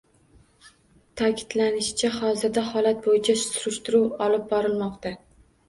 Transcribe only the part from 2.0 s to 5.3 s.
hozirda holat bo‘yicha surishtiruv olib borilmoqda